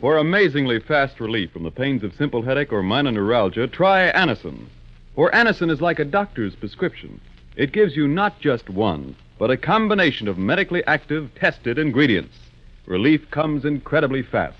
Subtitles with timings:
[0.00, 4.66] For amazingly fast relief from the pains of simple headache or minor neuralgia, try Anacin.
[5.14, 7.18] For Anacin is like a doctor's prescription.
[7.56, 12.36] It gives you not just one, but a combination of medically active, tested ingredients.
[12.84, 14.58] Relief comes incredibly fast.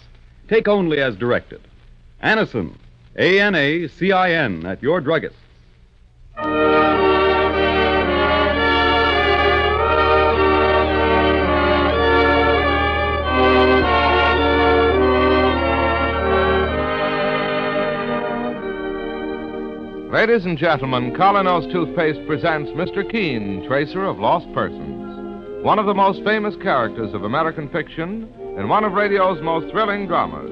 [0.49, 1.61] Take only as directed.
[2.23, 2.73] Anacin,
[3.17, 5.37] A N A C I N, at your druggist.
[20.27, 23.09] Ladies and gentlemen, Kolynos Toothpaste presents Mr.
[23.09, 28.69] Keen, Tracer of Lost Persons, one of the most famous characters of American fiction and
[28.69, 30.51] one of radio's most thrilling dramas.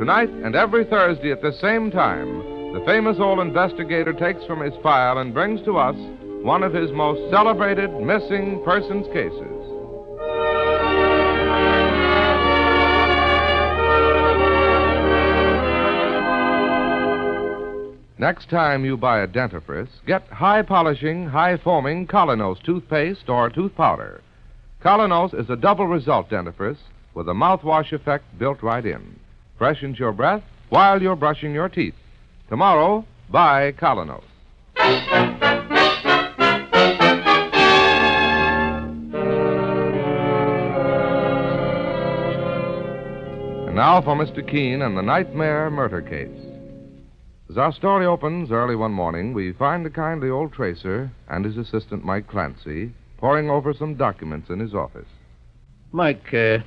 [0.00, 2.38] Tonight and every Thursday at the same time,
[2.74, 5.94] the famous old investigator takes from his file and brings to us
[6.42, 9.53] one of his most celebrated missing persons cases.
[18.24, 23.74] Next time you buy a dentifrice, get high polishing, high foaming Kolynos toothpaste or tooth
[23.76, 24.22] powder.
[24.82, 26.78] Kolynos is a double result dentifrice
[27.12, 29.20] with a mouthwash effect built right in.
[29.58, 31.92] Freshens your breath while you're brushing your teeth.
[32.48, 34.24] Tomorrow, buy Kolynos.
[43.66, 44.50] And now for Mr.
[44.50, 46.53] Keen and the Nightmare Murder Case.
[47.50, 51.58] As our story opens early one morning, we find the kindly old tracer and his
[51.58, 55.06] assistant, Mike Clancy, poring over some documents in his office.
[55.92, 56.58] Mike, uh,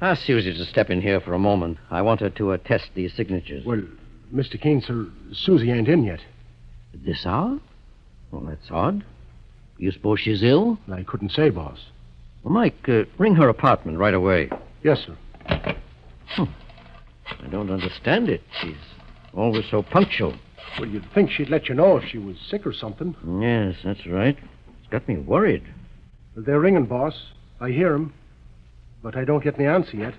[0.00, 1.78] ask Susie to step in here for a moment.
[1.90, 3.66] I want her to attest these signatures.
[3.66, 3.82] Well,
[4.32, 4.60] Mr.
[4.60, 6.20] Keen, sir, Susie ain't in yet.
[6.94, 7.58] At this hour?
[8.30, 9.04] Well, that's odd.
[9.76, 10.78] You suppose she's ill?
[10.90, 11.80] I couldn't say, boss.
[12.44, 14.50] Well, Mike, uh, ring her apartment right away.
[14.84, 15.16] Yes, sir.
[16.28, 16.44] Hmm.
[17.42, 18.42] I don't understand it.
[18.60, 18.76] She's
[19.34, 20.34] always so punctual.
[20.78, 23.14] Well, you'd think she'd let you know if she was sick or something.
[23.40, 24.36] Yes, that's right.
[24.80, 25.62] It's got me worried.
[26.34, 27.14] Well, they're ringing, boss.
[27.60, 28.12] I hear 'em,
[29.02, 30.14] But I don't get any answer yet.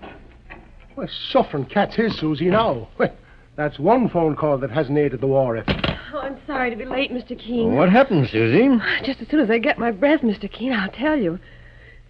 [0.95, 2.87] Well, suffering cat's his, Susie, now.
[2.99, 3.13] Well,
[3.55, 5.79] that's one phone call that hasn't aided the war effort.
[6.13, 7.37] Oh, I'm sorry to be late, Mr.
[7.37, 7.75] Keen.
[7.75, 8.67] What happened, Susie?
[9.05, 10.51] Just as soon as I get my breath, Mr.
[10.51, 11.39] Keen, I'll tell you.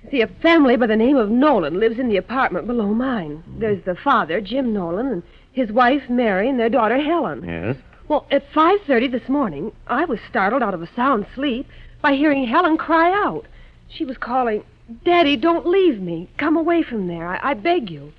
[0.03, 3.43] You see, a family by the name of Nolan lives in the apartment below mine.
[3.59, 7.43] There's the father, Jim Nolan, and his wife, Mary, and their daughter, Helen.
[7.47, 7.77] Yes?
[8.07, 11.67] Well, at 5.30 this morning, I was startled out of a sound sleep
[12.01, 13.45] by hearing Helen cry out.
[13.87, 14.63] She was calling,
[15.05, 16.27] Daddy, don't leave me.
[16.37, 17.27] Come away from there.
[17.27, 18.11] I, I beg you.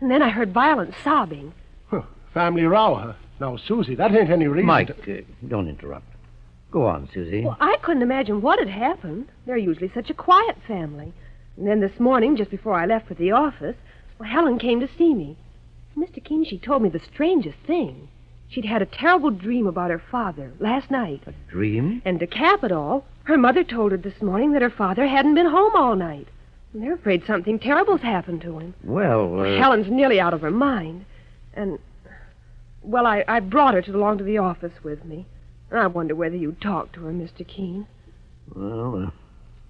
[0.00, 1.52] And then I heard violent sobbing.
[1.88, 2.02] Huh,
[2.34, 3.12] family row, huh?
[3.40, 4.66] Now, Susie, that ain't any reason.
[4.66, 6.06] Mike, to- uh, don't interrupt.
[6.70, 7.44] Go on, Susie.
[7.44, 9.28] Well, I couldn't imagine what had happened.
[9.46, 11.12] They're usually such a quiet family.
[11.56, 13.76] And then this morning, just before I left for the office,
[14.18, 15.36] well, Helen came to see me.
[15.98, 16.22] Mr.
[16.22, 18.08] Keen, she told me the strangest thing.
[18.48, 21.22] She'd had a terrible dream about her father last night.
[21.26, 22.00] A dream?
[22.04, 25.34] And to cap it all, her mother told her this morning that her father hadn't
[25.34, 26.28] been home all night.
[26.72, 28.74] And they're afraid something terrible's happened to him.
[28.84, 31.04] Well, uh, Helen's nearly out of her mind.
[31.54, 31.78] And,
[32.82, 35.26] well, I, I brought her to along to the office with me.
[35.70, 37.46] I wonder whether you'd talk to her, Mr.
[37.46, 37.86] Keen.
[38.54, 39.10] Well,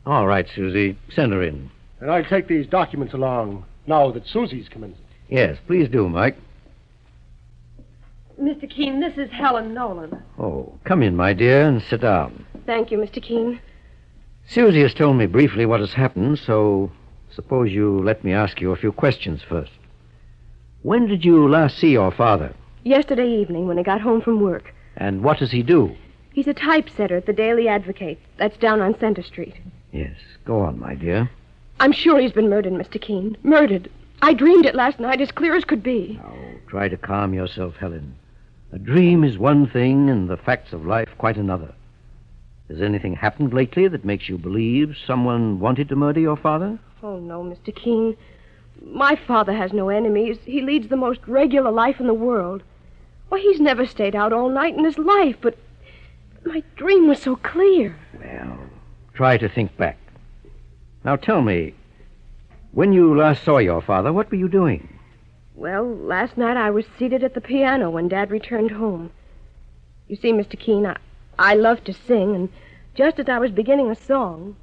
[0.06, 0.99] uh, all right, Susie.
[1.10, 1.71] Send her in.
[2.00, 4.95] And I'll take these documents along now that Susie's come in.
[5.28, 6.37] Yes, please do, Mike.
[8.41, 8.71] Mr.
[8.71, 10.22] Keen, this is Helen Nolan.
[10.39, 12.47] Oh, come in, my dear, and sit down.
[12.66, 13.21] Thank you, Mr.
[13.22, 13.61] Keen.
[14.47, 16.91] Susie has told me briefly what has happened, so
[17.31, 19.72] suppose you let me ask you a few questions first.
[20.83, 22.55] When did you last see your father?
[22.84, 25.95] Yesterday evening, when I got home from work, And what does he do?
[26.33, 28.19] he's a typesetter at the Daily Advocate.
[28.36, 29.57] That's down on Center Street.
[29.92, 30.15] Yes,
[30.45, 31.28] go on, my dear.
[31.80, 33.01] I'm sure he's been murdered, Mr.
[33.01, 33.36] Keen.
[33.42, 33.91] Murdered.
[34.20, 36.20] I dreamed it last night as clear as could be.
[36.22, 36.34] Now,
[36.66, 38.15] try to calm yourself, Helen.
[38.72, 41.72] A dream is one thing, and the facts of life quite another.
[42.68, 46.78] Has anything happened lately that makes you believe someone wanted to murder your father?
[47.03, 47.74] Oh, no, Mr.
[47.74, 48.16] Keen.
[48.84, 50.38] My father has no enemies.
[50.44, 52.62] He leads the most regular life in the world.
[53.28, 55.56] Why, he's never stayed out all night in his life, but
[56.44, 57.97] my dream was so clear.
[58.18, 58.59] Well,
[59.15, 59.97] try to think back.
[61.04, 61.74] Now tell me,
[62.78, 65.01] when you last saw your father, what were you doing?
[65.57, 69.10] Well, last night I was seated at the piano when Dad returned home.
[70.07, 70.57] You see, Mr.
[70.57, 70.97] Keen, I,
[71.41, 72.48] I love to sing, and
[72.95, 74.54] just as I was beginning a song.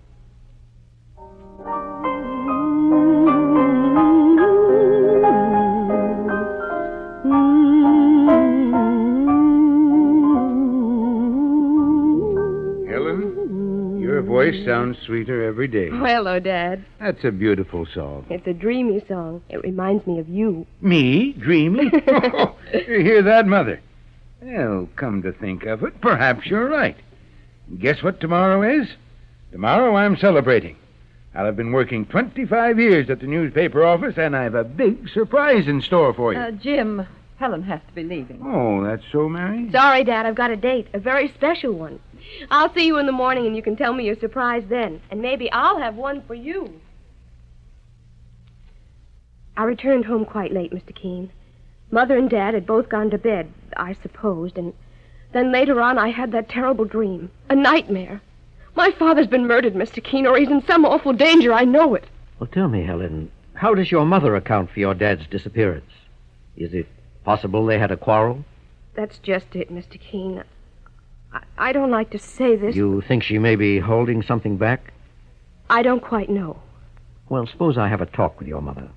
[14.52, 15.90] Voice sounds sweeter every day.
[15.90, 16.86] Well, Oh, hello, Dad.
[17.00, 18.26] That's a beautiful song.
[18.30, 19.42] It's a dreamy song.
[19.50, 20.66] It reminds me of you.
[20.82, 21.34] Me?
[21.34, 21.86] Dreamy?
[22.74, 23.80] you hear that, Mother?
[24.42, 26.98] Well, come to think of it, perhaps you're right.
[27.80, 28.88] Guess what tomorrow is?
[29.52, 30.76] Tomorrow I'm celebrating.
[31.34, 35.68] I'll have been working 25 years at the newspaper office, and I've a big surprise
[35.68, 36.40] in store for you.
[36.40, 37.06] Uh, Jim,
[37.38, 38.40] Helen has to be leaving.
[38.46, 39.70] oh, that's so, Mary?
[39.72, 42.00] Sorry, Dad, I've got a date, a very special one.
[42.52, 45.02] I'll see you in the morning, and you can tell me your surprise then.
[45.10, 46.82] And maybe I'll have one for you.
[49.58, 50.94] I returned home quite late, Mr.
[50.94, 51.32] Keen.
[51.92, 54.74] Mother and Dad had both gone to bed, I supposed, and
[55.32, 57.30] then later on I had that terrible dream.
[57.50, 58.22] A nightmare.
[58.76, 60.04] My father's been murdered, Mr.
[60.04, 61.54] Keen, or he's in some awful danger.
[61.54, 62.06] I know it.
[62.40, 65.92] Well, tell me, Helen, how does your mother account for your dad's disappearance?
[66.58, 66.88] Is it
[67.24, 68.44] possible they had a quarrel?
[68.94, 70.00] That's just it, Mr.
[70.00, 70.44] Keen.
[71.36, 72.76] I, I don't like to say this.
[72.76, 74.94] You think she may be holding something back?
[75.70, 76.62] I don't quite know.
[77.30, 78.88] Well, suppose I have a talk with your mother.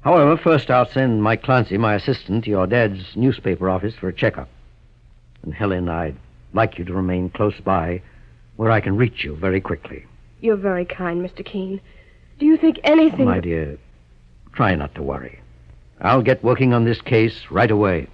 [0.00, 4.12] However, first I'll send Mike Clancy, my assistant, to your dad's newspaper office for a
[4.12, 4.48] checkup.
[5.42, 6.16] And Helen, I'd
[6.52, 8.02] like you to remain close by
[8.56, 10.06] where I can reach you very quickly.
[10.40, 11.44] You're very kind, Mr.
[11.44, 11.80] Keen.
[12.38, 13.24] Do you think anything.
[13.24, 13.78] My dear,
[14.52, 15.40] try not to worry.
[16.00, 18.08] I'll get working on this case right away.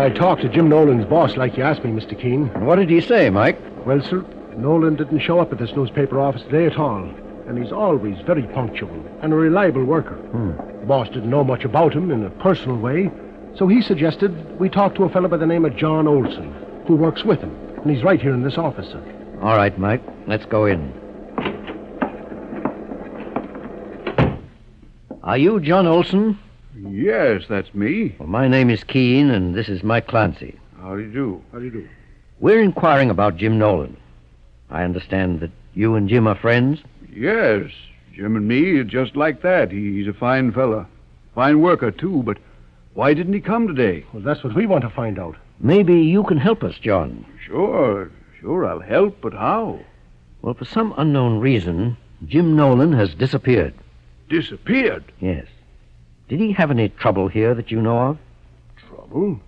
[0.00, 2.18] Well, I talked to Jim Nolan's boss like you asked me, Mr.
[2.18, 2.46] Keen.
[2.64, 3.58] What did he say, Mike?
[3.84, 4.24] Well, sir,
[4.56, 7.04] Nolan didn't show up at this newspaper office today at all.
[7.46, 8.88] And he's always very punctual
[9.20, 10.14] and a reliable worker.
[10.14, 10.52] Hmm.
[10.80, 13.10] The boss didn't know much about him in a personal way,
[13.54, 16.50] so he suggested we talk to a fellow by the name of John Olson,
[16.86, 17.54] who works with him.
[17.82, 19.38] And he's right here in this office, sir.
[19.42, 20.00] All right, Mike.
[20.26, 20.94] Let's go in.
[25.22, 26.38] Are you John Olson?
[26.88, 28.14] Yes, that's me.
[28.18, 30.58] Well, my name is Keen, and this is Mike Clancy.
[30.80, 31.44] How do you do?
[31.52, 31.88] How do you do?
[32.38, 33.96] We're inquiring about Jim Nolan.
[34.70, 36.80] I understand that you and Jim are friends.
[37.12, 37.70] Yes,
[38.14, 39.70] Jim and me, are just like that.
[39.70, 40.86] He's a fine fella.
[41.34, 42.38] Fine worker, too, but
[42.94, 44.04] why didn't he come today?
[44.12, 45.36] Well, that's what we want to find out.
[45.58, 47.26] Maybe you can help us, John.
[47.44, 48.10] Sure,
[48.40, 49.80] sure, I'll help, but how?
[50.40, 53.74] Well, for some unknown reason, Jim Nolan has disappeared.
[54.30, 55.04] Disappeared.
[55.20, 55.46] Yes.
[56.30, 58.18] Did he have any trouble here that you know of?
[58.88, 59.40] Trouble?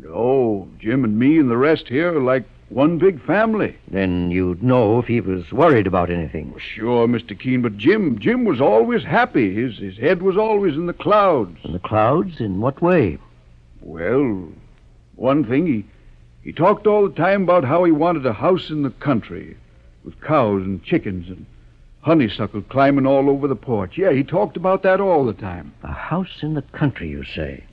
[0.00, 3.76] No, Jim and me and the rest here are like one big family.
[3.88, 6.52] Then you'd know if he was worried about anything.
[6.58, 7.38] Sure, Mr.
[7.38, 9.54] Keen, but Jim, Jim was always happy.
[9.54, 11.58] His, his head was always in the clouds.
[11.62, 12.40] In the clouds?
[12.40, 13.16] In what way?
[13.80, 14.48] Well,
[15.14, 15.84] one thing, he,
[16.42, 19.56] he talked all the time about how he wanted a house in the country
[20.02, 21.46] with cows and chickens and
[22.02, 23.98] honeysuckle climbing all over the porch.
[23.98, 25.74] Yeah, he talked about that all the time.
[25.82, 27.64] A house in the country, you say?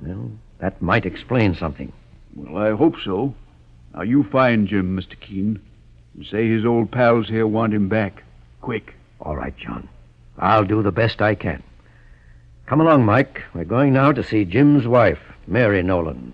[0.00, 0.30] Well,
[0.60, 1.92] that might explain something.
[2.34, 3.34] Well, I hope so.
[3.94, 5.18] Now, you find Jim, Mr.
[5.18, 5.60] Keen,
[6.14, 8.22] and say his old pals here want him back.
[8.60, 8.94] Quick.
[9.20, 9.88] All right, John.
[10.38, 11.62] I'll do the best I can.
[12.66, 13.42] Come along, Mike.
[13.52, 16.32] We're going now to see Jim's wife, Mary Nolan.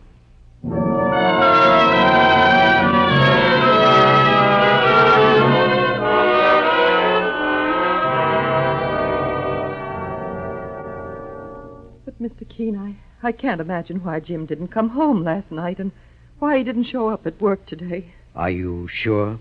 [12.18, 12.48] But, Mr.
[12.48, 12.96] Keen, I,
[13.26, 15.92] I can't imagine why Jim didn't come home last night and
[16.38, 18.12] why he didn't show up at work today.
[18.34, 19.38] Are you sure?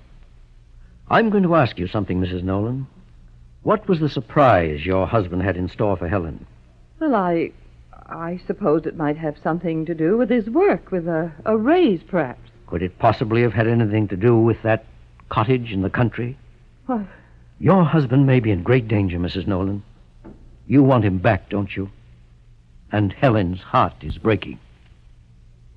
[1.10, 2.44] I'm going to ask you something, Mrs.
[2.44, 2.88] Nolan.
[3.64, 6.46] What was the surprise your husband had in store for Helen?
[7.00, 7.52] Well, I.
[8.08, 12.04] I suppose it might have something to do with his work, with a, a raise,
[12.04, 12.52] perhaps.
[12.68, 14.86] Could it possibly have had anything to do with that
[15.30, 16.38] cottage in the country?
[16.86, 17.08] Why,
[17.58, 19.48] Your husband may be in great danger, Mrs.
[19.48, 19.82] Nolan.
[20.68, 21.90] You want him back, don't you?
[22.96, 24.58] And Helen's heart is breaking.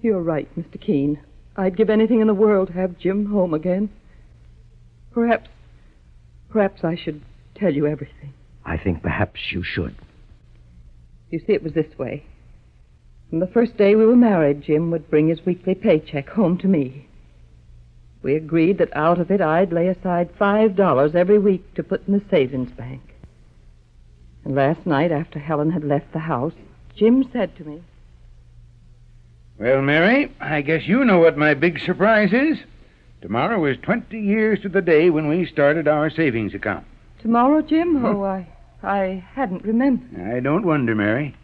[0.01, 0.81] you're right, Mr.
[0.81, 1.19] Keen.
[1.57, 3.91] I'd give anything in the world to have Jim home again.
[5.11, 5.51] Perhaps.
[6.49, 7.21] Perhaps I should
[7.57, 8.35] tell you everything.
[8.65, 9.97] I think perhaps you should.
[11.29, 12.23] You see, it was this way.
[13.31, 16.69] From the first day we were married, Jim would bring his weekly paycheck home to
[16.69, 17.09] me.
[18.23, 22.07] We agreed that out of it I'd lay aside five dollars every week to put
[22.07, 23.03] in the savings bank.
[24.45, 26.55] And last night, after Helen had left the house,
[26.99, 27.81] Jim said to me,
[29.57, 32.59] Well, Mary, I guess you know what my big surprise is.
[33.21, 36.85] Tomorrow is 20 years to the day when we started our savings account.
[37.23, 38.05] Tomorrow, Jim?
[38.05, 38.49] Oh, I,
[38.83, 40.21] I hadn't remembered.
[40.21, 41.37] I don't wonder, Mary.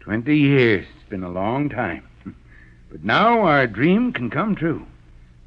[0.00, 0.86] 20 years.
[1.00, 2.06] It's been a long time.
[2.90, 4.84] But now our dream can come true.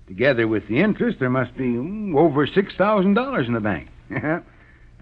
[0.08, 3.90] Together with the interest, there must be mm, over $6,000 in the bank.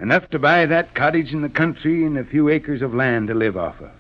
[0.02, 3.36] Enough to buy that cottage in the country and a few acres of land to
[3.36, 3.92] live off of.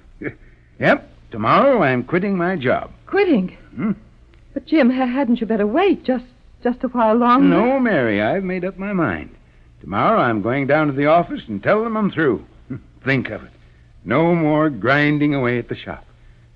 [0.81, 2.91] Yep, tomorrow I'm quitting my job.
[3.07, 3.57] Quitting?
[3.75, 3.91] Hmm?
[4.53, 6.25] But, Jim, ha- hadn't you better wait just,
[6.63, 7.47] just a while longer?
[7.47, 9.29] No, Mary, I've made up my mind.
[9.79, 12.45] Tomorrow I'm going down to the office and tell them I'm through.
[13.03, 13.51] Think of it.
[14.03, 16.05] No more grinding away at the shop.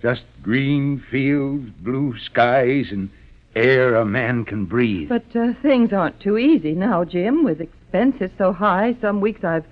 [0.02, 3.10] Just green fields, blue skies, and
[3.56, 5.10] air a man can breathe.
[5.10, 7.44] But uh, things aren't too easy now, Jim.
[7.44, 9.66] With expenses so high, some weeks I've,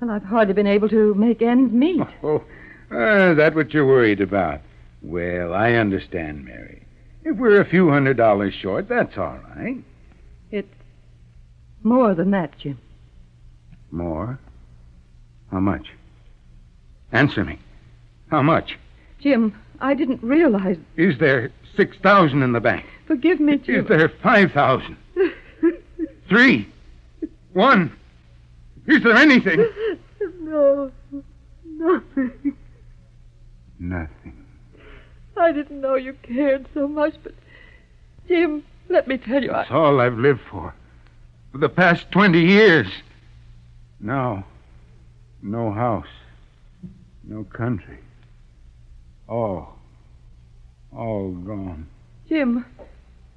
[0.00, 2.06] well, I've hardly been able to make ends meet.
[2.22, 2.42] Oh,
[2.90, 4.60] uh, that what you're worried about?
[5.02, 6.82] Well, I understand, Mary.
[7.24, 9.78] If we're a few hundred dollars short, that's all right.
[10.50, 10.68] It's
[11.82, 12.78] more than that, Jim.
[13.90, 14.38] More?
[15.50, 15.88] How much?
[17.12, 17.58] Answer me.
[18.30, 18.78] How much?
[19.20, 20.76] Jim, I didn't realize.
[20.96, 22.84] Is there six thousand in the bank?
[23.06, 23.82] Forgive me, Jim.
[23.82, 24.96] Is there five thousand?
[26.28, 26.68] Three?
[27.52, 27.96] One?
[28.86, 29.66] Is there anything?
[30.40, 30.92] No,
[31.64, 32.56] nothing.
[33.78, 34.44] Nothing.
[35.36, 37.34] I didn't know you cared so much, but
[38.26, 40.74] Jim, let me tell you, I, That's all I've lived for.
[41.52, 42.86] For the past 20 years.
[44.00, 44.44] Now,
[45.42, 46.06] no house,
[47.24, 47.98] no country.
[49.28, 49.76] All,
[50.96, 51.86] all gone.
[52.28, 52.64] Jim,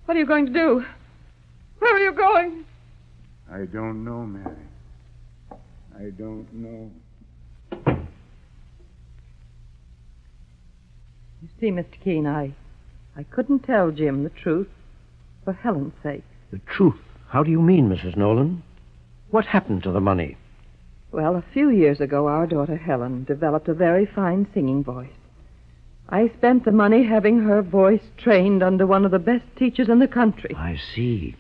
[0.06, 0.86] what are you going to do?
[1.80, 2.66] Where are you going?
[3.52, 4.56] I don't know, Mary.
[5.98, 6.92] I don't know.
[11.42, 12.00] You see, Mr.
[12.04, 12.54] Keen, I,
[13.16, 14.68] I couldn't tell Jim the truth
[15.44, 16.24] for Helen's sake.
[16.52, 17.00] The truth.
[17.30, 18.18] How do you mean, Mrs.
[18.18, 18.64] Nolan?
[19.30, 20.38] What happened to the money?
[21.12, 25.10] Well, a few years ago, our daughter Helen developed a very fine singing voice.
[26.10, 30.00] I spent the money having her voice trained under one of the best teachers in
[30.00, 30.56] the country.
[30.56, 31.36] I see.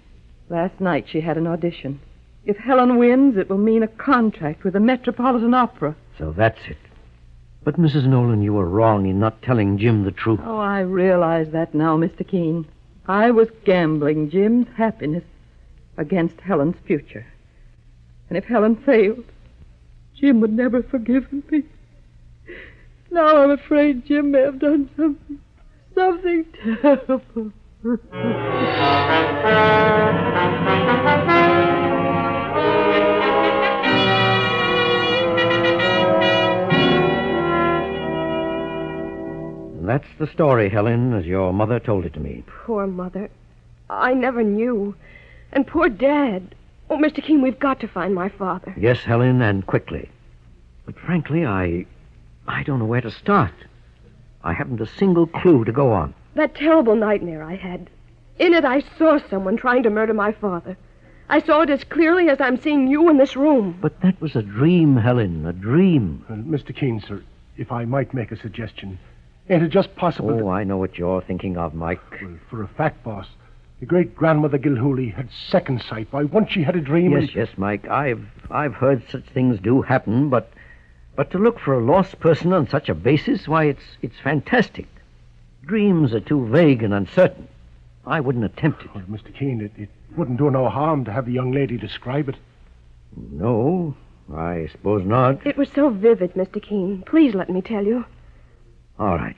[0.49, 1.99] Last night she had an audition.
[2.45, 5.95] If Helen wins, it will mean a contract with the Metropolitan Opera.
[6.17, 6.77] So that's it.
[7.69, 8.07] But, Mrs.
[8.07, 10.39] Nolan, you were wrong in not telling Jim the truth.
[10.43, 12.27] Oh, I realize that now, Mr.
[12.27, 12.67] Keen.
[13.07, 15.23] I was gambling Jim's happiness
[15.95, 17.27] against Helen's future.
[18.27, 19.25] And if Helen failed,
[20.15, 21.61] Jim would never forgive me.
[23.11, 25.39] Now I'm afraid Jim may have done something,
[25.93, 26.45] something
[26.81, 27.51] terrible.
[39.89, 42.43] that's the story, Helen, as your mother told it to me.
[42.45, 43.29] Poor mother.
[43.89, 44.95] I never knew.
[45.51, 46.53] And poor Dad.
[46.91, 47.23] Oh, Mr.
[47.23, 48.73] Keen, we've got to find my father.
[48.77, 50.09] Yes, Helen, and quickly.
[50.85, 51.87] But frankly, I.
[52.47, 53.53] I don't know where to start.
[54.43, 56.13] I haven't a single clue to go on.
[56.35, 57.89] That terrible nightmare I had.
[58.37, 60.77] In it, I saw someone trying to murder my father.
[61.29, 63.77] I saw it as clearly as I'm seeing you in this room.
[63.81, 66.25] But that was a dream, Helen, a dream.
[66.29, 66.75] Uh, Mr.
[66.75, 67.23] Keen, sir,
[67.57, 68.99] if I might make a suggestion.
[69.49, 70.43] Ain't it just possible that...
[70.43, 72.01] Oh, I know what you're thinking of, Mike.
[72.21, 73.25] Well, for a fact, boss,
[73.79, 76.07] the great grandmother Gilhooly had second sight.
[76.11, 77.13] Why, once she had a dream.
[77.13, 77.35] Yes, and...
[77.35, 77.87] yes, Mike.
[77.87, 80.51] I've I've heard such things do happen, but
[81.15, 84.87] but to look for a lost person on such a basis, why, it's it's fantastic.
[85.65, 87.47] Dreams are too vague and uncertain.
[88.05, 88.89] I wouldn't attempt it.
[88.93, 89.33] Oh, well, Mr.
[89.33, 92.35] Keen, it, it wouldn't do no harm to have the young lady describe it.
[93.15, 93.95] No,
[94.33, 95.45] I suppose not.
[95.45, 96.61] It was so vivid, Mr.
[96.61, 97.03] Keen.
[97.05, 98.05] Please let me tell you.
[98.99, 99.37] All right.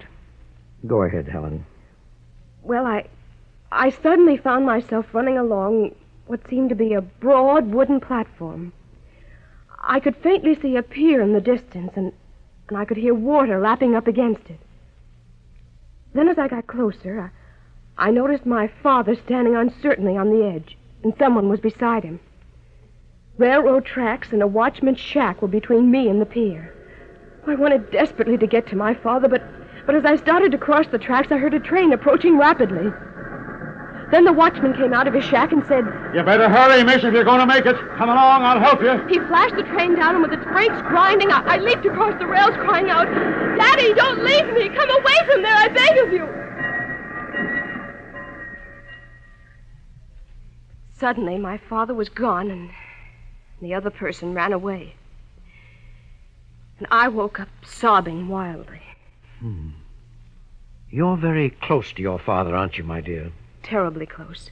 [0.88, 1.66] Go ahead, Helen.
[2.64, 3.08] Well, I.
[3.72, 5.96] I suddenly found myself running along
[6.28, 8.74] what seemed to be a broad wooden platform.
[9.80, 12.12] I could faintly see a pier in the distance, and,
[12.68, 14.60] and I could hear water lapping up against it.
[16.14, 17.32] Then, as I got closer,
[17.98, 22.20] I, I noticed my father standing uncertainly on the edge, and someone was beside him.
[23.38, 26.74] Railroad tracks and a watchman's shack were between me and the pier.
[27.48, 29.42] I wanted desperately to get to my father, but,
[29.86, 32.92] but as I started to cross the tracks, I heard a train approaching rapidly.
[34.12, 37.14] Then the watchman came out of his shack and said, You better hurry, miss, if
[37.14, 37.76] you're going to make it.
[37.98, 38.92] Come along, I'll help you.
[39.08, 42.28] He flashed the train down, and with its brakes grinding, I, I leaped across the
[42.28, 43.06] rails, crying out,
[43.58, 44.70] Daddy, don't leave me!
[44.76, 46.28] Come away from there, I beg of you!
[50.92, 52.70] Suddenly, my father was gone, and
[53.62, 54.96] the other person ran away.
[56.82, 58.82] And I woke up sobbing wildly.
[59.40, 59.70] Hmm.
[60.90, 63.32] You're very close to your father, aren't you, my dear?
[63.62, 64.50] Terribly close.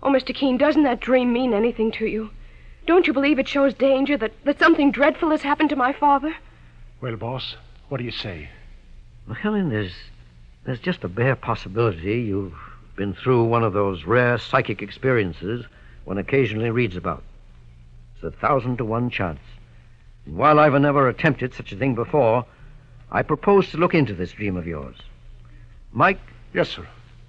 [0.00, 0.32] Oh, Mr.
[0.32, 2.30] Keen, doesn't that dream mean anything to you?
[2.86, 6.36] Don't you believe it shows danger, that, that something dreadful has happened to my father?
[7.00, 7.56] Well, boss,
[7.88, 8.48] what do you say?
[9.26, 9.94] Well, Helen, there's,
[10.64, 12.54] there's just a bare possibility you've
[12.94, 15.64] been through one of those rare psychic experiences
[16.04, 17.24] one occasionally reads about.
[18.14, 19.40] It's a thousand to one chance.
[20.26, 22.46] While I've never attempted such a thing before,
[23.10, 24.96] I propose to look into this dream of yours.
[25.92, 26.20] Mike?
[26.52, 26.86] Yes, sir.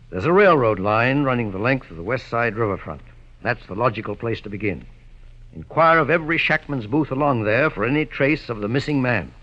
[0.10, 3.02] There's a railroad line running the length of the West Side riverfront.
[3.42, 4.86] That's the logical place to begin.
[5.54, 9.34] Inquire of every shackman's booth along there for any trace of the missing man.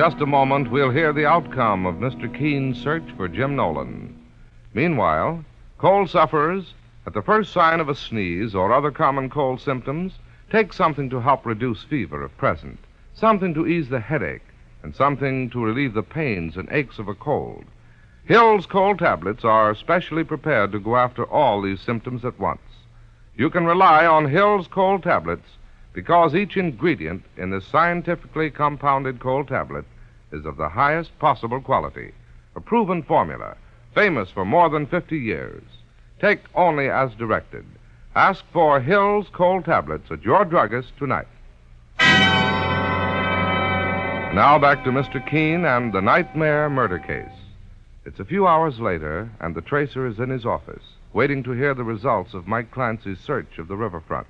[0.00, 2.34] Just a moment, we'll hear the outcome of Mr.
[2.34, 4.18] Keen's search for Jim Nolan.
[4.72, 5.44] Meanwhile,
[5.76, 6.72] cold sufferers,
[7.06, 10.14] at the first sign of a sneeze or other common cold symptoms,
[10.50, 12.78] take something to help reduce fever if present,
[13.12, 14.46] something to ease the headache,
[14.82, 17.66] and something to relieve the pains and aches of a cold.
[18.24, 22.62] Hill's cold tablets are specially prepared to go after all these symptoms at once.
[23.36, 25.58] You can rely on Hill's cold tablets
[25.92, 29.84] because each ingredient in this scientifically compounded cold tablet
[30.32, 32.12] is of the highest possible quality,
[32.54, 33.56] a proven formula,
[33.94, 35.62] famous for more than 50 years.
[36.20, 37.64] Take only as directed.
[38.14, 41.28] Ask for Hill's cold tablets at your druggist tonight.
[44.32, 45.24] Now back to Mr.
[45.28, 47.26] Keen and the nightmare murder case.
[48.04, 51.74] It's a few hours later, and the tracer is in his office, waiting to hear
[51.74, 54.26] the results of Mike Clancy's search of the riverfront.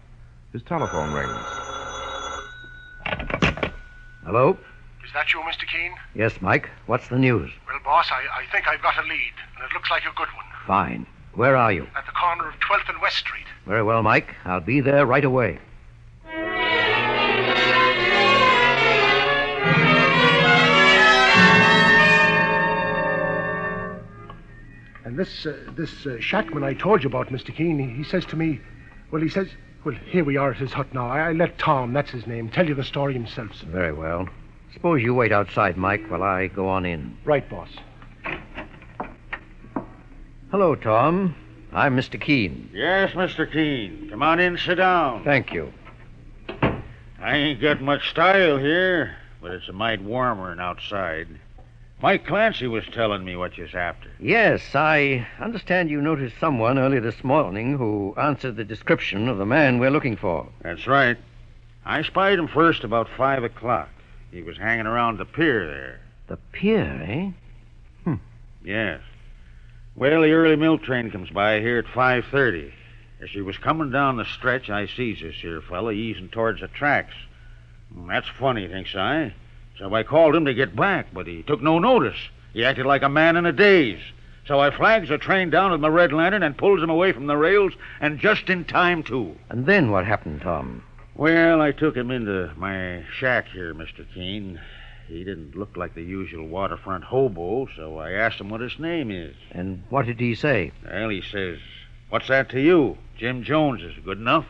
[0.52, 1.30] His telephone rings.
[4.24, 4.58] Hello?
[5.04, 5.66] Is that you, Mr.
[5.70, 5.92] Keen?
[6.14, 6.68] Yes, Mike.
[6.86, 7.50] What's the news?
[7.68, 10.28] Well, boss, I, I think I've got a lead, and it looks like a good
[10.34, 10.46] one.
[10.66, 11.06] Fine.
[11.34, 11.86] Where are you?
[11.96, 13.46] At the corner of 12th and West Street.
[13.66, 14.34] Very well, Mike.
[14.44, 15.58] I'll be there right away.
[25.04, 27.54] And this uh, this uh, shackman I told you about, Mr.
[27.54, 28.60] Keen, he, he says to me,
[29.10, 29.48] well, he says,
[29.84, 31.08] well, here we are at his hut now.
[31.08, 33.54] I, I let Tom, that's his name, tell you the story himself.
[33.54, 33.66] Sir.
[33.66, 34.28] Very well.
[34.72, 37.16] Suppose you wait outside, Mike, while I go on in.
[37.24, 37.70] Right, boss.
[40.50, 41.34] Hello, Tom.
[41.72, 42.20] I'm Mr.
[42.20, 42.70] Keen.
[42.72, 43.50] Yes, Mr.
[43.50, 44.08] Keen.
[44.10, 45.24] Come on in, sit down.
[45.24, 45.72] Thank you.
[47.20, 51.28] I ain't got much style here, but it's a mite warmer than outside.
[52.02, 54.08] Mike Clancy was telling me what you're after.
[54.18, 59.44] Yes, I understand you noticed someone early this morning who answered the description of the
[59.44, 60.48] man we're looking for.
[60.62, 61.18] That's right.
[61.84, 63.90] I spied him first about five o'clock.
[64.30, 66.00] He was hanging around the pier there.
[66.28, 67.30] The pier, eh?
[68.04, 68.14] Hmm.
[68.64, 69.00] Yes.
[69.94, 72.72] Well, the early mill train comes by here at 5.30.
[73.20, 76.68] As she was coming down the stretch, I sees this here fella easing towards the
[76.68, 77.14] tracks.
[77.92, 79.34] Hmm, That's funny, thinks I.
[79.80, 82.28] So I called him to get back, but he took no notice.
[82.52, 84.02] He acted like a man in a daze.
[84.46, 87.26] So I flags the train down with my red lantern and pulls him away from
[87.26, 89.36] the rails, and just in time, too.
[89.48, 90.82] And then what happened, Tom?
[91.14, 94.04] Well, I took him into my shack here, Mr.
[94.12, 94.60] Keen.
[95.08, 99.10] He didn't look like the usual waterfront hobo, so I asked him what his name
[99.10, 99.34] is.
[99.50, 100.72] And what did he say?
[100.84, 101.58] Well, he says,
[102.10, 102.98] What's that to you?
[103.16, 104.46] Jim Jones is good enough.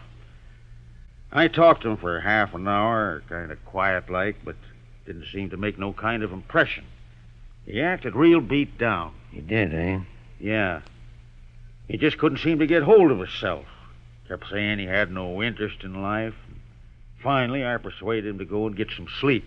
[1.30, 4.56] I talked to him for half an hour, kind of quiet like, but
[5.06, 6.84] didn't seem to make no kind of impression.
[7.66, 9.12] He acted real beat down.
[9.30, 10.00] He did, eh?
[10.38, 10.80] Yeah.
[11.88, 13.64] He just couldn't seem to get hold of himself.
[14.28, 16.34] Kept saying he had no interest in life.
[17.22, 19.44] Finally, I persuaded him to go and get some sleep.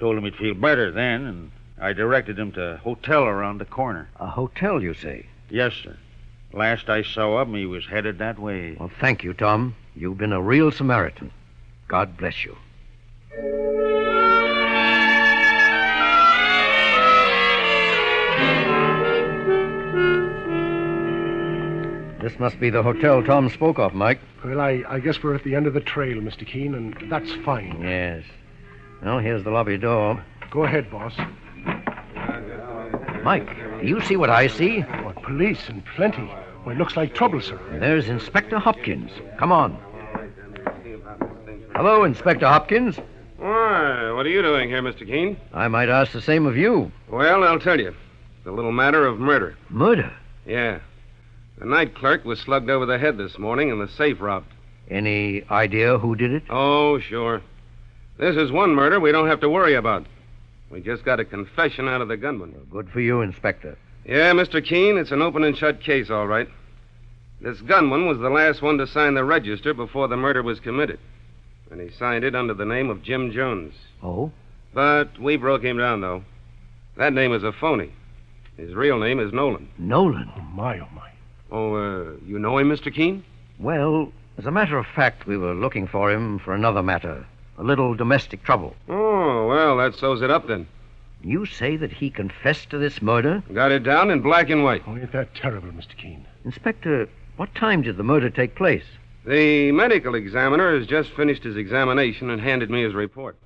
[0.00, 3.64] Told him he'd feel better then, and I directed him to a hotel around the
[3.64, 4.08] corner.
[4.20, 5.26] A hotel, you say?
[5.50, 5.96] Yes, sir.
[6.52, 8.76] Last I saw of him, he was headed that way.
[8.78, 9.74] Well, thank you, Tom.
[9.94, 11.30] You've been a real Samaritan.
[11.88, 12.56] God bless you.
[22.22, 24.20] This must be the hotel Tom spoke of, Mike.
[24.44, 26.46] Well, I, I guess we're at the end of the trail, Mr.
[26.46, 27.82] Keen, and that's fine.
[27.82, 28.22] Yes.
[29.02, 30.24] Well, here's the lobby door.
[30.52, 31.14] Go ahead, boss.
[33.24, 33.48] Mike,
[33.80, 34.84] do you see what I see?
[34.84, 36.30] Oh, police and plenty.
[36.64, 37.58] Well, it looks like trouble, sir.
[37.80, 39.10] There's Inspector Hopkins.
[39.36, 39.76] Come on.
[41.74, 42.98] Hello, Inspector Hopkins.
[43.38, 45.04] Why, what are you doing here, Mr.
[45.04, 45.36] Keen?
[45.52, 46.92] I might ask the same of you.
[47.08, 47.88] Well, I'll tell you.
[48.38, 49.56] It's a little matter of murder.
[49.70, 50.12] Murder?
[50.46, 50.78] Yeah.
[51.58, 54.52] The night clerk was slugged over the head this morning and the safe robbed.
[54.90, 56.42] Any idea who did it?
[56.50, 57.42] Oh, sure.
[58.18, 60.06] This is one murder we don't have to worry about.
[60.70, 62.52] We just got a confession out of the gunman.
[62.52, 63.76] Well, Good for you, Inspector.
[64.04, 64.64] Yeah, Mr.
[64.64, 66.48] Keen, it's an open and shut case, all right.
[67.40, 70.98] This gunman was the last one to sign the register before the murder was committed.
[71.70, 73.74] and he signed it under the name of Jim Jones.
[74.02, 74.30] Oh?
[74.74, 76.24] But we broke him down, though.
[76.96, 77.92] That name is a phony.
[78.56, 79.68] His real name is Nolan.
[79.78, 80.30] Nolan?
[80.36, 81.10] Oh, my, oh, my.
[81.52, 82.92] Oh, uh, you know him, Mr.
[82.92, 83.22] Keen?
[83.58, 87.26] Well, as a matter of fact, we were looking for him for another matter.
[87.58, 88.74] A little domestic trouble.
[88.88, 90.66] Oh, well, that sews it up then.
[91.22, 93.42] You say that he confessed to this murder?
[93.52, 94.82] Got it down in black and white.
[94.86, 95.94] Oh, ain't that terrible, Mr.
[95.96, 96.24] Keen?
[96.46, 98.84] Inspector, what time did the murder take place?
[99.26, 103.36] The medical examiner has just finished his examination and handed me his report.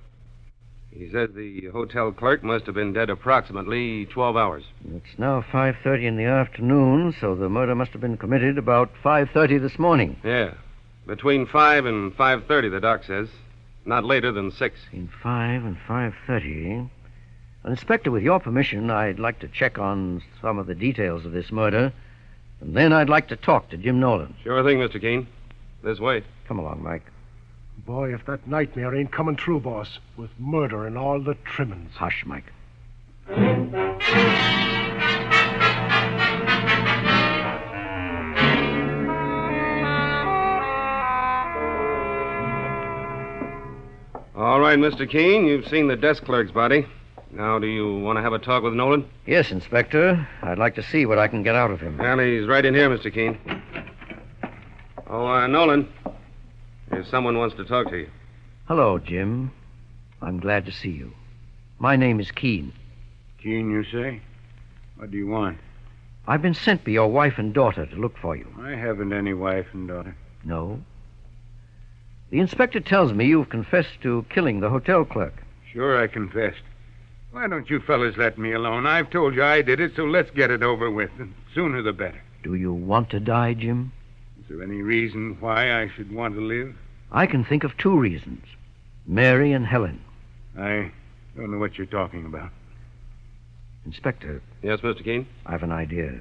[0.91, 4.63] He says the hotel clerk must have been dead approximately 12 hours.
[4.95, 9.59] It's now 5:30 in the afternoon, so the murder must have been committed about 5:30
[9.59, 10.15] this morning.
[10.23, 10.53] Yeah.
[11.05, 13.29] Between 5 and 5.30, the doc says.
[13.85, 14.79] Not later than 6.
[14.85, 16.89] Between 5 and 5:30.
[17.65, 21.51] Inspector, with your permission, I'd like to check on some of the details of this
[21.51, 21.91] murder,
[22.61, 24.35] and then I'd like to talk to Jim Nolan.
[24.43, 24.99] Sure thing, Mr.
[24.99, 25.27] Keen.
[25.83, 26.23] This way.
[26.47, 27.03] Come along, Mike.
[27.87, 31.93] Boy, if that nightmare ain't coming true, boss, with murder and all the trimmings.
[31.95, 32.51] Hush, Mike.
[44.35, 45.09] All right, Mr.
[45.09, 46.85] Keen, you've seen the desk clerk's body.
[47.31, 49.09] Now, do you want to have a talk with Nolan?
[49.25, 50.27] Yes, Inspector.
[50.41, 51.97] I'd like to see what I can get out of him.
[51.97, 53.13] Well, he's right in here, Mr.
[53.13, 53.37] Keen.
[55.09, 55.87] Oh, uh, Nolan.
[56.97, 58.09] If someone wants to talk to you.
[58.67, 59.51] Hello, Jim.
[60.19, 61.13] I'm glad to see you.
[61.77, 62.73] My name is Keen.
[63.37, 64.19] Keen, you say?
[64.95, 65.59] What do you want?
[66.27, 68.47] I've been sent by your wife and daughter to look for you.
[68.59, 70.15] I haven't any wife and daughter.
[70.43, 70.81] No?
[72.31, 75.35] The inspector tells me you've confessed to killing the hotel clerk.
[75.71, 76.63] Sure, I confessed.
[77.29, 78.87] Why don't you fellas let me alone?
[78.87, 81.11] I've told you I did it, so let's get it over with.
[81.19, 82.23] And sooner the better.
[82.41, 83.91] Do you want to die, Jim?
[84.39, 86.75] Is there any reason why I should want to live?
[87.11, 88.43] I can think of two reasons
[89.05, 90.01] Mary and Helen.
[90.57, 90.91] I
[91.35, 92.49] don't know what you're talking about.
[93.85, 95.03] Inspector, Yes, Mr.
[95.03, 95.27] Keen?
[95.45, 96.19] I've an idea.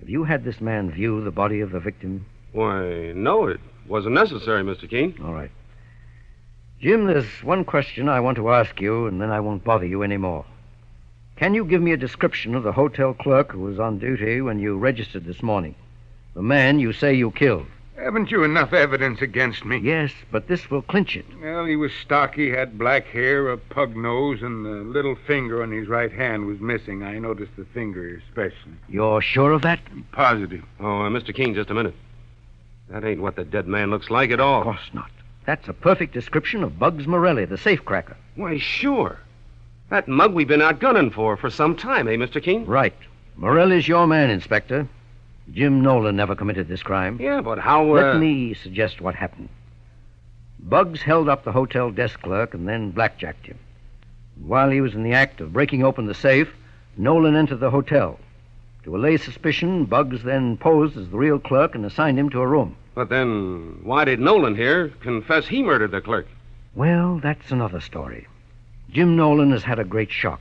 [0.00, 2.26] Have you had this man view the body of the victim?
[2.52, 4.90] Why, no, it wasn't necessary, Mr.
[4.90, 5.14] Keen.
[5.24, 5.50] All right.
[6.80, 10.02] Jim, there's one question I want to ask you, and then I won't bother you
[10.02, 10.44] any more.
[11.36, 14.58] Can you give me a description of the hotel clerk who was on duty when
[14.58, 15.74] you registered this morning?
[16.34, 17.66] The man you say you killed.
[17.96, 19.78] Haven't you enough evidence against me?
[19.78, 21.26] Yes, but this will clinch it.
[21.40, 25.70] Well, he was stocky, had black hair, a pug nose, and the little finger on
[25.70, 27.02] his right hand was missing.
[27.02, 28.72] I noticed the finger especially.
[28.88, 29.80] You're sure of that?
[30.12, 30.64] Positive.
[30.80, 31.34] Oh, uh, Mr.
[31.34, 31.94] King, just a minute.
[32.88, 34.60] That ain't what the dead man looks like at all.
[34.60, 35.10] Of course not.
[35.44, 38.16] That's a perfect description of Bugs Morelli, the safecracker.
[38.36, 39.18] Why, sure.
[39.90, 42.42] That mug we've been out gunning for for some time, eh, Mr.
[42.42, 42.64] King?
[42.66, 42.94] Right.
[43.36, 44.88] Morelli's your man, Inspector.
[45.52, 47.18] Jim Nolan never committed this crime.
[47.20, 48.00] Yeah, but how, uh...
[48.00, 49.48] Let me suggest what happened.
[50.58, 53.58] Bugs held up the hotel desk clerk and then blackjacked him.
[54.40, 56.48] While he was in the act of breaking open the safe,
[56.96, 58.18] Nolan entered the hotel.
[58.84, 62.46] To allay suspicion, Bugs then posed as the real clerk and assigned him to a
[62.46, 62.76] room.
[62.94, 66.26] But then, why did Nolan here confess he murdered the clerk?
[66.74, 68.26] Well, that's another story.
[68.90, 70.40] Jim Nolan has had a great shock.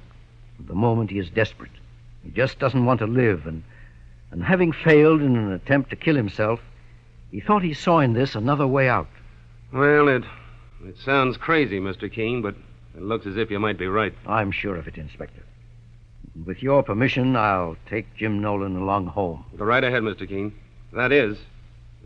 [0.60, 1.72] At the moment, he is desperate.
[2.24, 3.64] He just doesn't want to live, and,
[4.32, 6.60] and having failed in an attempt to kill himself,
[7.30, 9.08] he thought he saw in this another way out.
[9.72, 10.24] Well, it
[10.84, 12.12] it sounds crazy, Mr.
[12.12, 12.56] Keen, but
[12.96, 14.14] it looks as if you might be right.
[14.26, 15.44] I'm sure of it, Inspector.
[16.46, 19.46] With your permission, I'll take Jim Nolan along home.
[19.58, 20.28] Go right ahead, Mr.
[20.28, 20.54] Keen.
[20.94, 21.38] That is,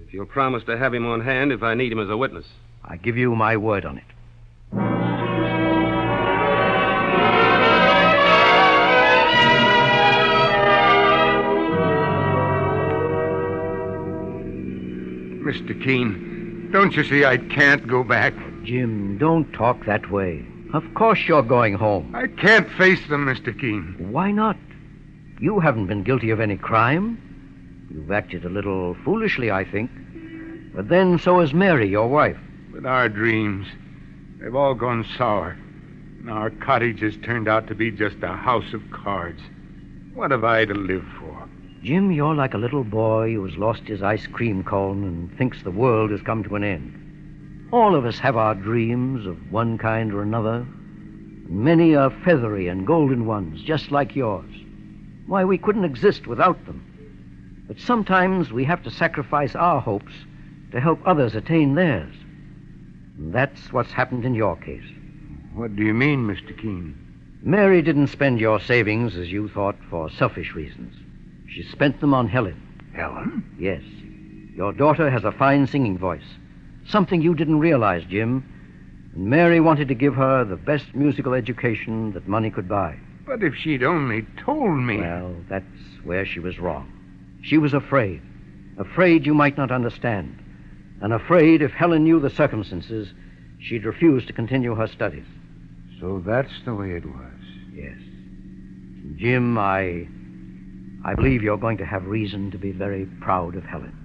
[0.06, 2.46] if you'll promise to have him on hand if I need him as a witness.
[2.84, 4.04] I give you my word on it.
[15.46, 15.80] Mr.
[15.84, 18.34] Keen, don't you see I can't go back?
[18.64, 20.44] Jim, don't talk that way.
[20.74, 22.16] Of course you're going home.
[22.16, 23.58] I can't face them, Mr.
[23.58, 23.96] Keen.
[24.12, 24.58] Why not?
[25.40, 27.88] You haven't been guilty of any crime.
[27.92, 29.92] You've acted a little foolishly, I think.
[30.74, 32.38] But then so has Mary, your wife.
[32.74, 33.68] But our dreams,
[34.40, 35.56] they've all gone sour.
[36.22, 39.42] And our cottage has turned out to be just a house of cards.
[40.16, 41.25] What have I to live for?
[41.86, 45.62] Jim, you're like a little boy who has lost his ice cream cone and thinks
[45.62, 47.70] the world has come to an end.
[47.72, 50.66] All of us have our dreams of one kind or another.
[51.48, 54.50] Many are feathery and golden ones, just like yours.
[55.28, 57.64] Why, we couldn't exist without them.
[57.68, 60.14] But sometimes we have to sacrifice our hopes
[60.72, 62.16] to help others attain theirs.
[63.20, 64.90] And that's what's happened in your case.
[65.54, 66.60] What do you mean, Mr.
[66.60, 66.98] Keen?
[67.44, 70.96] Mary didn't spend your savings, as you thought, for selfish reasons.
[71.50, 72.62] She spent them on Helen.
[72.94, 73.44] Helen?
[73.60, 73.82] Yes.
[74.56, 76.26] Your daughter has a fine singing voice.
[76.88, 78.44] Something you didn't realize, Jim.
[79.14, 82.98] And Mary wanted to give her the best musical education that money could buy.
[83.26, 84.98] But if she'd only told me.
[84.98, 85.66] Well, that's
[86.04, 86.92] where she was wrong.
[87.44, 88.22] She was afraid.
[88.78, 90.40] Afraid you might not understand.
[91.02, 93.14] And afraid if Helen knew the circumstances,
[93.60, 95.26] she'd refuse to continue her studies.
[96.00, 97.42] So that's the way it was.
[97.74, 97.98] Yes.
[99.18, 100.08] Jim, I.
[101.06, 103.96] I believe you're going to have reason to be very proud of Helen.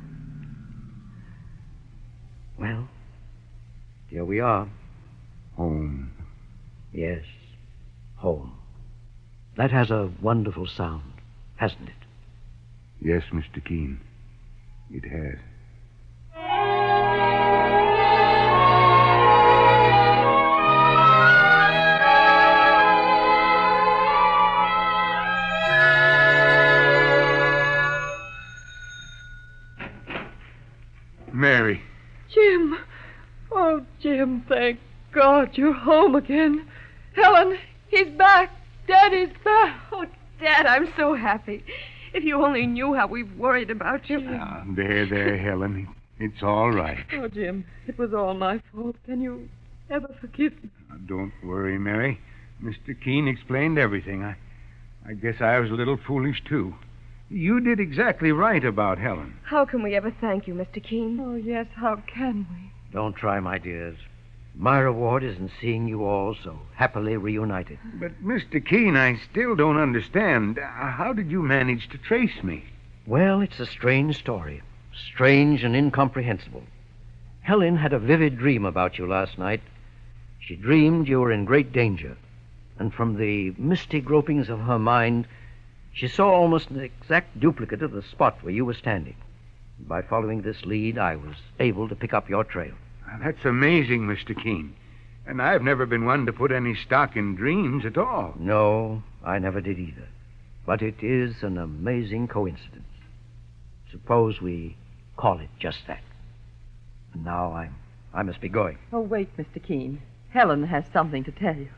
[2.58, 2.88] Well,
[4.08, 4.68] here we are.
[5.56, 6.12] Home.
[6.92, 7.24] Yes,
[8.16, 8.52] home.
[9.56, 11.14] That has a wonderful sound,
[11.56, 11.94] hasn't it?
[13.00, 13.64] Yes, Mr.
[13.64, 14.00] Keen.
[14.90, 15.38] It has.
[31.34, 31.82] Mary.
[32.32, 32.78] Jim.
[33.52, 34.78] Oh, Jim, thank
[35.12, 36.68] God you're home again.
[37.14, 38.50] Helen, he's back.
[38.86, 39.80] Daddy's back.
[39.92, 40.06] Oh,
[40.40, 41.64] Dad, I'm so happy.
[42.12, 44.20] If you only knew how we've worried about you.
[44.28, 45.88] Ah, there, there, Helen.
[46.18, 47.04] It's all right.
[47.14, 48.96] Oh, Jim, it was all my fault.
[49.06, 49.48] Can you
[49.88, 50.70] ever forgive me?
[50.88, 52.20] Now, don't worry, Mary.
[52.62, 53.00] Mr.
[53.02, 54.22] Keen explained everything.
[54.22, 54.36] I,
[55.06, 56.74] I guess I was a little foolish, too.
[57.30, 59.36] You did exactly right about Helen.
[59.44, 60.82] How can we ever thank you, Mr.
[60.82, 61.20] Keen?
[61.20, 62.72] Oh, yes, how can we?
[62.92, 63.96] Don't try, my dears.
[64.56, 67.78] My reward is in seeing you all so happily reunited.
[67.94, 68.64] But, Mr.
[68.64, 70.58] Keen, I still don't understand.
[70.58, 72.64] How did you manage to trace me?
[73.06, 74.62] Well, it's a strange story.
[74.92, 76.64] Strange and incomprehensible.
[77.42, 79.60] Helen had a vivid dream about you last night.
[80.40, 82.16] She dreamed you were in great danger.
[82.76, 85.28] And from the misty gropings of her mind,
[85.92, 89.16] she saw almost an exact duplicate of the spot where you were standing.
[89.78, 92.74] By following this lead, I was able to pick up your trail.
[93.06, 94.40] Now, That's amazing, Mr.
[94.40, 94.74] Keen.
[95.26, 98.34] And I've never been one to put any stock in dreams at all.
[98.38, 100.08] No, I never did either.
[100.66, 102.84] But it is an amazing coincidence.
[103.90, 104.76] Suppose we
[105.16, 106.02] call it just that.
[107.12, 107.74] And now I'm
[108.12, 108.78] I must be going.
[108.92, 109.62] Oh, wait, Mr.
[109.62, 110.02] Keen.
[110.30, 111.68] Helen has something to tell you.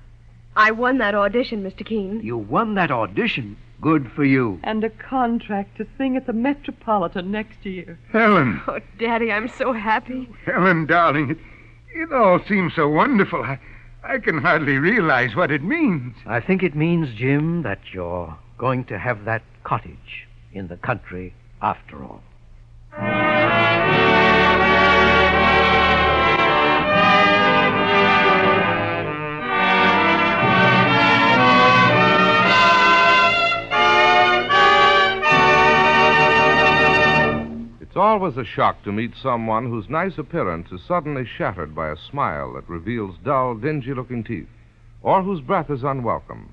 [0.56, 1.84] I won that audition, Mr.
[1.84, 2.20] Keen.
[2.22, 3.56] You won that audition.
[3.82, 4.60] Good for you.
[4.62, 7.98] And a contract to sing at the Metropolitan next year.
[8.12, 10.28] Helen, Oh, Daddy, I'm so happy.
[10.46, 11.38] Helen, darling, it,
[11.94, 13.42] it all seems so wonderful.
[13.42, 13.58] I,
[14.04, 16.14] I can hardly realize what it means.
[16.26, 21.34] I think it means, Jim, that you're going to have that cottage in the country
[21.60, 22.22] after all.
[38.02, 42.52] Always a shock to meet someone whose nice appearance is suddenly shattered by a smile
[42.54, 44.48] that reveals dull, dingy looking teeth,
[45.02, 46.52] or whose breath is unwelcome.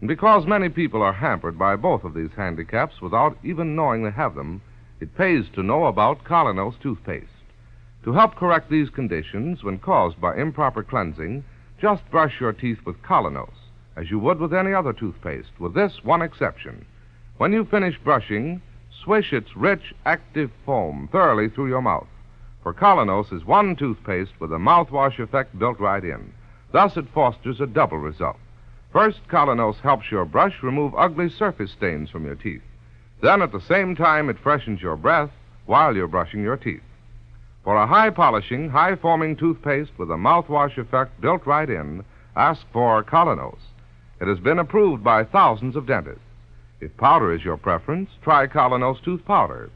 [0.00, 4.10] And because many people are hampered by both of these handicaps without even knowing they
[4.10, 4.60] have them,
[5.00, 7.46] it pays to know about Kolynos toothpaste.
[8.04, 11.44] To help correct these conditions when caused by improper cleansing,
[11.80, 16.04] just brush your teeth with Kolynos, as you would with any other toothpaste, with this
[16.04, 16.84] one exception.
[17.38, 18.60] When you finish brushing,
[19.02, 22.06] swish its rich, active foam thoroughly through your mouth.
[22.62, 26.32] For Kolynos is one toothpaste with a mouthwash effect built right in.
[26.72, 28.36] Thus, it fosters a double result.
[28.92, 32.62] First, Kolynos helps your brush remove ugly surface stains from your teeth.
[33.22, 35.30] Then, at the same time, it freshens your breath
[35.66, 36.82] while you're brushing your teeth.
[37.64, 42.62] For a high polishing, high forming toothpaste with a mouthwash effect built right in, ask
[42.72, 43.58] for Kolynos.
[44.20, 46.22] It has been approved by thousands of dentists.
[46.80, 49.70] If powder is your preference, try Kolynos tooth powder.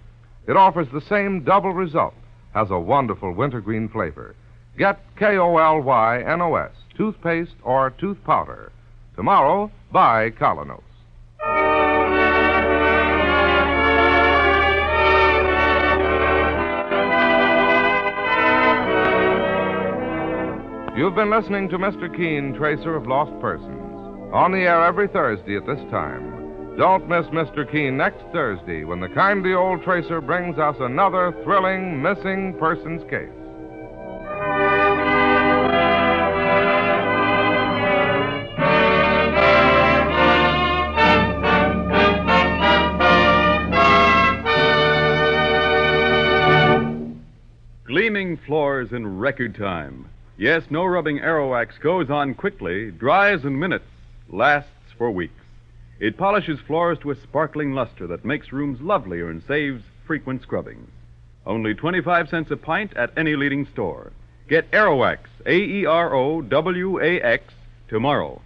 [0.47, 2.14] It offers the same double result,
[2.55, 4.35] has a wonderful wintergreen flavor.
[4.79, 8.73] Get K O L Y N O S, toothpaste or tooth powder.
[9.17, 10.81] Tomorrow, buy Kolynos.
[20.97, 22.14] You've been listening to Mr.
[22.17, 23.71] Keen, Tracer of Lost Persons.
[24.33, 26.34] On the air every Thursday at this time.
[26.77, 27.71] Don't miss Mr.
[27.71, 33.31] Keen next Thursday when the kindly old tracer brings us another thrilling missing persons case.
[47.87, 50.07] Gleaming floors in record time.
[50.37, 53.85] Yes, no rubbing Aerowax goes on quickly, dries in minutes,
[54.29, 55.44] lasts for weeks.
[56.01, 60.89] It polishes floors to a sparkling luster that makes rooms lovelier and saves frequent scrubbing.
[61.47, 64.13] Only 25 cents a pint at any leading store.
[64.49, 67.55] Get Aerowax, A E R O W A X,
[67.89, 68.43] tomorrow.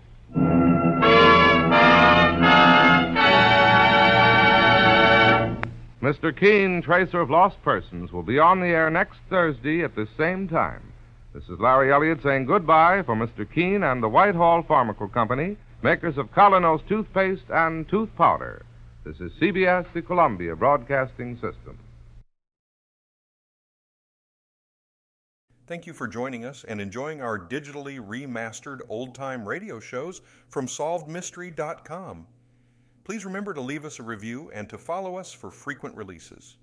[6.02, 6.34] Mr.
[6.38, 10.48] Keen, Tracer of Lost Persons, will be on the air next Thursday at this same
[10.48, 10.92] time.
[11.34, 13.46] This is Larry Elliott saying goodbye for Mr.
[13.50, 18.64] Keen and the Whitehall Pharmacal Company, makers of Kolynos toothpaste and tooth powder.
[19.04, 21.78] This is CBS, the Columbia Broadcasting System.
[25.66, 30.66] Thank you for joining us and enjoying our digitally remastered old time radio shows from
[30.66, 32.26] SolvedMystery.com.
[33.04, 36.56] Please remember to leave us a review and to follow us for frequent releases.